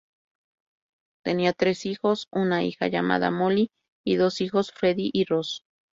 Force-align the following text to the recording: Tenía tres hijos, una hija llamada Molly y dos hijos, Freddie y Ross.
Tenía 1.23 1.53
tres 1.53 1.85
hijos, 1.85 2.27
una 2.31 2.63
hija 2.63 2.87
llamada 2.87 3.29
Molly 3.29 3.69
y 4.03 4.15
dos 4.15 4.41
hijos, 4.41 4.71
Freddie 4.71 5.11
y 5.13 5.25
Ross. 5.25 5.63